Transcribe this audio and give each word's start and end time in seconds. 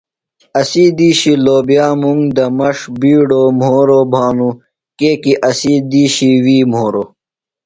اسی 0.59 0.85
دِیشی 0.97 1.33
لوبِیا، 1.43 1.87
مُنگ، 2.01 2.23
دمݜ 2.35 2.77
بِیڈوۡ 2.99 3.49
مھوروۡ 3.59 4.05
بھانوۡ 4.11 4.55
کیۡکی 4.97 5.33
اسی 5.49 5.73
دیشی 5.91 6.31
وی 6.43 6.57
مھورو۔ 6.71 7.03